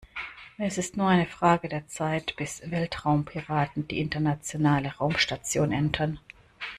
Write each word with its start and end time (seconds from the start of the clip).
Es 0.57 0.79
ist 0.79 0.97
nur 0.97 1.07
eine 1.09 1.27
Frage 1.27 1.69
der 1.69 1.87
Zeit, 1.87 2.35
bis 2.35 2.63
Weltraumpiraten 2.65 3.87
die 3.87 3.99
Internationale 3.99 4.95
Raumstation 4.97 5.71
entern. 5.71 6.19